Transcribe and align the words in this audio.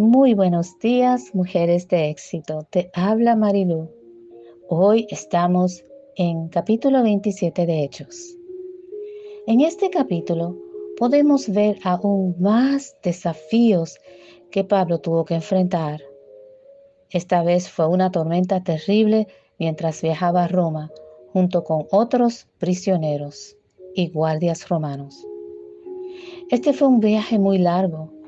Muy 0.00 0.32
buenos 0.32 0.78
días, 0.78 1.34
mujeres 1.34 1.86
de 1.88 2.08
éxito. 2.08 2.66
Te 2.70 2.90
habla 2.94 3.36
Marilu. 3.36 3.90
Hoy 4.66 5.06
estamos 5.10 5.84
en 6.16 6.48
capítulo 6.48 7.02
27 7.02 7.66
de 7.66 7.84
Hechos. 7.84 8.34
En 9.46 9.60
este 9.60 9.90
capítulo 9.90 10.56
podemos 10.96 11.50
ver 11.50 11.78
aún 11.84 12.34
más 12.38 12.96
desafíos 13.02 13.98
que 14.50 14.64
Pablo 14.64 15.02
tuvo 15.02 15.26
que 15.26 15.34
enfrentar. 15.34 16.00
Esta 17.10 17.42
vez 17.42 17.68
fue 17.68 17.86
una 17.86 18.10
tormenta 18.10 18.64
terrible 18.64 19.26
mientras 19.58 20.00
viajaba 20.00 20.44
a 20.44 20.48
Roma 20.48 20.90
junto 21.34 21.62
con 21.62 21.84
otros 21.90 22.46
prisioneros 22.56 23.54
y 23.94 24.08
guardias 24.08 24.66
romanos. 24.66 25.26
Este 26.50 26.72
fue 26.72 26.88
un 26.88 27.00
viaje 27.00 27.38
muy 27.38 27.58
largo 27.58 28.18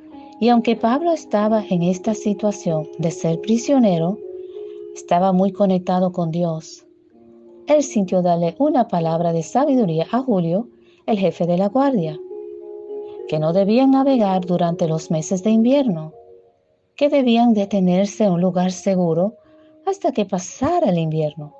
y 0.42 0.48
aunque 0.48 0.74
Pablo 0.74 1.12
estaba 1.12 1.64
en 1.70 1.84
esta 1.84 2.14
situación 2.14 2.88
de 2.98 3.12
ser 3.12 3.40
prisionero, 3.40 4.18
estaba 4.92 5.32
muy 5.32 5.52
conectado 5.52 6.10
con 6.10 6.32
Dios. 6.32 6.84
Él 7.68 7.84
sintió 7.84 8.22
darle 8.22 8.56
una 8.58 8.88
palabra 8.88 9.32
de 9.32 9.44
sabiduría 9.44 10.08
a 10.10 10.18
Julio, 10.18 10.68
el 11.06 11.16
jefe 11.16 11.46
de 11.46 11.58
la 11.58 11.68
guardia, 11.68 12.18
que 13.28 13.38
no 13.38 13.52
debían 13.52 13.92
navegar 13.92 14.44
durante 14.44 14.88
los 14.88 15.12
meses 15.12 15.44
de 15.44 15.50
invierno, 15.50 16.12
que 16.96 17.08
debían 17.08 17.54
detenerse 17.54 18.24
en 18.24 18.32
un 18.32 18.40
lugar 18.40 18.72
seguro 18.72 19.36
hasta 19.86 20.10
que 20.10 20.24
pasara 20.24 20.90
el 20.90 20.98
invierno. 20.98 21.54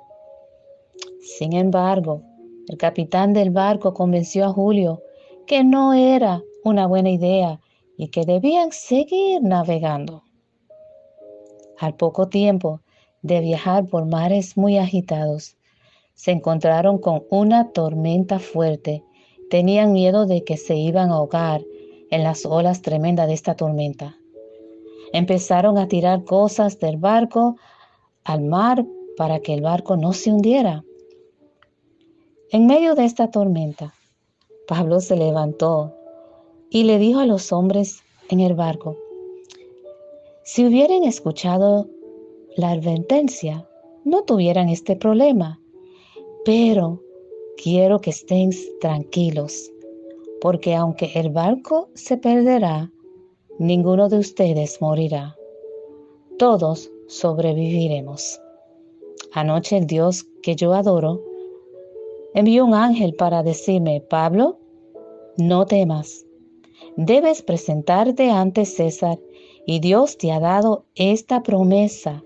Sin 1.21 1.53
embargo, 1.53 2.21
el 2.67 2.75
capitán 2.75 3.31
del 3.31 3.49
barco 3.49 3.93
convenció 3.93 4.43
a 4.43 4.49
Julio 4.49 5.01
que 5.47 5.63
no 5.63 5.93
era 5.93 6.43
una 6.65 6.85
buena 6.85 7.11
idea 7.11 7.61
y 7.97 8.09
que 8.09 8.25
debían 8.25 8.71
seguir 8.71 9.41
navegando. 9.41 10.23
Al 11.77 11.95
poco 11.95 12.29
tiempo 12.29 12.81
de 13.21 13.39
viajar 13.39 13.87
por 13.87 14.05
mares 14.05 14.57
muy 14.57 14.77
agitados, 14.77 15.57
se 16.13 16.31
encontraron 16.31 16.99
con 16.99 17.23
una 17.29 17.71
tormenta 17.71 18.39
fuerte. 18.39 19.03
Tenían 19.49 19.93
miedo 19.93 20.25
de 20.25 20.43
que 20.43 20.57
se 20.57 20.75
iban 20.75 21.11
a 21.11 21.15
ahogar 21.15 21.61
en 22.11 22.23
las 22.23 22.45
olas 22.45 22.81
tremendas 22.81 23.27
de 23.27 23.33
esta 23.33 23.55
tormenta. 23.55 24.17
Empezaron 25.11 25.77
a 25.77 25.87
tirar 25.87 26.23
cosas 26.23 26.79
del 26.79 26.97
barco 26.97 27.55
al 28.23 28.41
mar 28.41 28.85
para 29.17 29.39
que 29.39 29.53
el 29.53 29.61
barco 29.61 29.97
no 29.97 30.13
se 30.13 30.31
hundiera. 30.31 30.83
En 32.51 32.67
medio 32.67 32.95
de 32.95 33.05
esta 33.05 33.31
tormenta, 33.31 33.93
Pablo 34.67 34.99
se 34.99 35.15
levantó 35.15 35.95
y 36.73 36.83
le 36.85 36.97
dijo 36.97 37.19
a 37.19 37.27
los 37.27 37.53
hombres 37.53 38.01
en 38.29 38.39
el 38.39 38.55
barco, 38.55 38.97
si 40.43 40.65
hubieran 40.65 41.03
escuchado 41.03 41.87
la 42.57 42.71
advertencia, 42.71 43.69
no 44.03 44.23
tuvieran 44.23 44.69
este 44.69 44.95
problema, 44.95 45.61
pero 46.43 46.99
quiero 47.61 48.01
que 48.01 48.09
estén 48.09 48.49
tranquilos, 48.81 49.71
porque 50.41 50.73
aunque 50.73 51.11
el 51.13 51.29
barco 51.29 51.89
se 51.93 52.17
perderá, 52.17 52.91
ninguno 53.59 54.09
de 54.09 54.17
ustedes 54.17 54.81
morirá. 54.81 55.35
Todos 56.39 56.91
sobreviviremos. 57.07 58.41
Anoche 59.31 59.77
el 59.77 59.85
Dios 59.85 60.25
que 60.41 60.55
yo 60.55 60.73
adoro 60.73 61.21
envió 62.33 62.65
un 62.65 62.73
ángel 62.73 63.13
para 63.13 63.43
decirme, 63.43 64.01
Pablo, 64.09 64.57
no 65.37 65.67
temas, 65.67 66.25
debes 66.95 67.41
presentarte 67.41 68.29
ante 68.29 68.65
César 68.65 69.19
y 69.65 69.79
Dios 69.79 70.17
te 70.17 70.31
ha 70.31 70.39
dado 70.39 70.85
esta 70.95 71.43
promesa, 71.43 72.23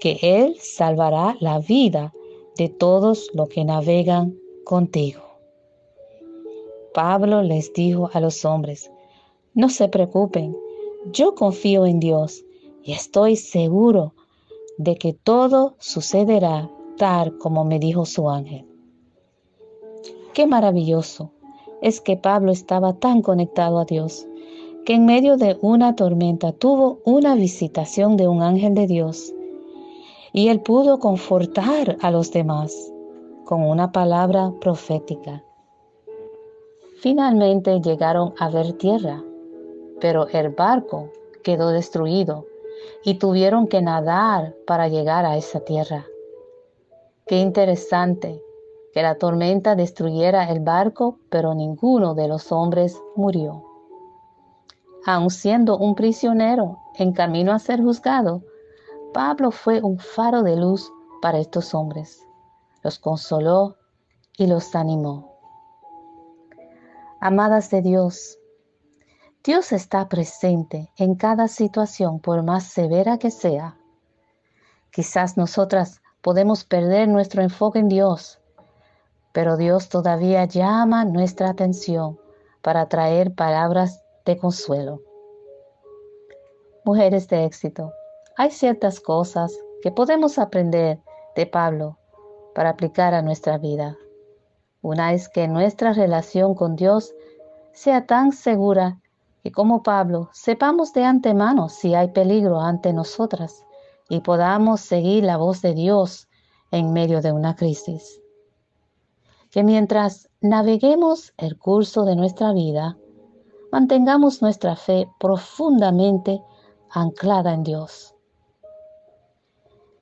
que 0.00 0.18
Él 0.22 0.56
salvará 0.60 1.36
la 1.40 1.58
vida 1.58 2.12
de 2.56 2.68
todos 2.68 3.30
los 3.34 3.48
que 3.48 3.64
navegan 3.64 4.38
contigo. 4.64 5.22
Pablo 6.94 7.42
les 7.42 7.72
dijo 7.72 8.10
a 8.12 8.20
los 8.20 8.44
hombres, 8.44 8.90
no 9.54 9.68
se 9.68 9.88
preocupen, 9.88 10.56
yo 11.12 11.34
confío 11.34 11.86
en 11.86 12.00
Dios 12.00 12.44
y 12.82 12.92
estoy 12.92 13.36
seguro 13.36 14.14
de 14.78 14.96
que 14.96 15.12
todo 15.12 15.76
sucederá 15.78 16.70
tal 16.96 17.36
como 17.38 17.64
me 17.64 17.78
dijo 17.78 18.06
su 18.06 18.28
ángel. 18.30 18.66
Qué 20.32 20.46
maravilloso 20.46 21.32
es 21.82 22.00
que 22.00 22.16
Pablo 22.16 22.52
estaba 22.52 22.94
tan 22.94 23.22
conectado 23.22 23.78
a 23.78 23.84
Dios 23.84 24.26
que 24.84 24.94
en 24.94 25.04
medio 25.04 25.36
de 25.36 25.58
una 25.62 25.96
tormenta 25.96 26.52
tuvo 26.52 27.00
una 27.04 27.34
visitación 27.34 28.16
de 28.16 28.28
un 28.28 28.42
ángel 28.42 28.74
de 28.74 28.86
Dios 28.86 29.34
y 30.32 30.48
él 30.48 30.60
pudo 30.60 31.00
confortar 31.00 31.96
a 32.00 32.10
los 32.10 32.30
demás 32.30 32.92
con 33.44 33.62
una 33.62 33.90
palabra 33.90 34.52
profética. 34.60 35.42
Finalmente 37.00 37.80
llegaron 37.80 38.32
a 38.38 38.48
ver 38.48 38.74
tierra, 38.74 39.22
pero 40.00 40.28
el 40.28 40.50
barco 40.50 41.10
quedó 41.42 41.70
destruido 41.70 42.46
y 43.04 43.14
tuvieron 43.14 43.66
que 43.66 43.82
nadar 43.82 44.54
para 44.66 44.88
llegar 44.88 45.24
a 45.24 45.36
esa 45.36 45.60
tierra. 45.60 46.06
Qué 47.26 47.40
interesante 47.40 48.40
que 48.96 49.02
la 49.02 49.18
tormenta 49.18 49.74
destruyera 49.74 50.50
el 50.50 50.60
barco, 50.60 51.18
pero 51.28 51.52
ninguno 51.52 52.14
de 52.14 52.28
los 52.28 52.50
hombres 52.50 52.98
murió. 53.14 53.62
Aun 55.04 55.28
siendo 55.28 55.76
un 55.76 55.94
prisionero 55.94 56.78
en 56.94 57.12
camino 57.12 57.52
a 57.52 57.58
ser 57.58 57.82
juzgado, 57.82 58.42
Pablo 59.12 59.50
fue 59.50 59.82
un 59.82 59.98
faro 59.98 60.42
de 60.42 60.56
luz 60.56 60.90
para 61.20 61.38
estos 61.40 61.74
hombres. 61.74 62.26
Los 62.82 62.98
consoló 62.98 63.76
y 64.38 64.46
los 64.46 64.74
animó. 64.74 65.30
Amadas 67.20 67.68
de 67.68 67.82
Dios, 67.82 68.38
Dios 69.44 69.72
está 69.72 70.08
presente 70.08 70.90
en 70.96 71.16
cada 71.16 71.48
situación 71.48 72.18
por 72.18 72.42
más 72.42 72.64
severa 72.64 73.18
que 73.18 73.30
sea. 73.30 73.76
Quizás 74.90 75.36
nosotras 75.36 76.00
podemos 76.22 76.64
perder 76.64 77.08
nuestro 77.08 77.42
enfoque 77.42 77.78
en 77.78 77.90
Dios 77.90 78.40
pero 79.36 79.58
Dios 79.58 79.90
todavía 79.90 80.46
llama 80.46 81.04
nuestra 81.04 81.50
atención 81.50 82.18
para 82.62 82.88
traer 82.88 83.34
palabras 83.34 84.02
de 84.24 84.38
consuelo. 84.38 85.02
Mujeres 86.86 87.28
de 87.28 87.44
éxito, 87.44 87.92
hay 88.38 88.50
ciertas 88.50 88.98
cosas 88.98 89.54
que 89.82 89.92
podemos 89.92 90.38
aprender 90.38 91.00
de 91.34 91.44
Pablo 91.44 91.98
para 92.54 92.70
aplicar 92.70 93.12
a 93.12 93.20
nuestra 93.20 93.58
vida. 93.58 93.98
Una 94.80 95.12
es 95.12 95.28
que 95.28 95.48
nuestra 95.48 95.92
relación 95.92 96.54
con 96.54 96.74
Dios 96.74 97.14
sea 97.74 98.06
tan 98.06 98.32
segura 98.32 99.02
que 99.42 99.52
como 99.52 99.82
Pablo 99.82 100.30
sepamos 100.32 100.94
de 100.94 101.04
antemano 101.04 101.68
si 101.68 101.94
hay 101.94 102.08
peligro 102.08 102.58
ante 102.58 102.94
nosotras 102.94 103.66
y 104.08 104.20
podamos 104.20 104.80
seguir 104.80 105.24
la 105.24 105.36
voz 105.36 105.60
de 105.60 105.74
Dios 105.74 106.26
en 106.70 106.94
medio 106.94 107.20
de 107.20 107.32
una 107.32 107.54
crisis 107.54 108.22
que 109.50 109.62
mientras 109.62 110.28
naveguemos 110.40 111.32
el 111.36 111.58
curso 111.58 112.04
de 112.04 112.16
nuestra 112.16 112.52
vida, 112.52 112.98
mantengamos 113.72 114.42
nuestra 114.42 114.76
fe 114.76 115.08
profundamente 115.18 116.42
anclada 116.90 117.52
en 117.52 117.62
Dios. 117.62 118.14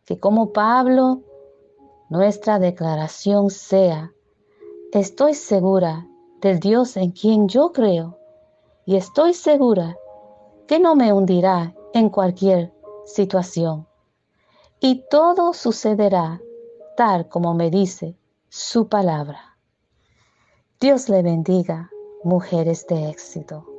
Que 0.04 0.18
como 0.18 0.52
Pablo, 0.52 1.22
nuestra 2.08 2.58
declaración 2.58 3.50
sea, 3.50 4.12
estoy 4.92 5.34
segura 5.34 6.06
del 6.40 6.60
Dios 6.60 6.96
en 6.96 7.10
quien 7.10 7.48
yo 7.48 7.72
creo 7.72 8.18
y 8.86 8.96
estoy 8.96 9.34
segura 9.34 9.96
que 10.68 10.78
no 10.78 10.94
me 10.94 11.12
hundirá 11.12 11.74
en 11.94 12.10
cualquier 12.10 12.72
situación. 13.06 13.86
Y 14.80 15.04
todo 15.10 15.52
sucederá 15.52 16.40
tal 16.96 17.28
como 17.28 17.54
me 17.54 17.70
dice 17.70 18.16
su 18.56 18.88
palabra. 18.88 19.56
Dios 20.78 21.08
le 21.08 21.24
bendiga, 21.24 21.90
mujeres 22.22 22.86
de 22.86 23.10
éxito. 23.10 23.73